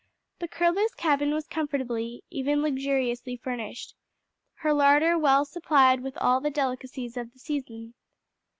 [0.39, 3.93] The Curlew's cabin was comfortably, even luxuriously furnished,
[4.55, 7.93] her larder well supplied with all the delicacies of the season.